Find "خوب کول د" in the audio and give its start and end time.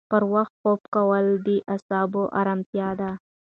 0.61-1.47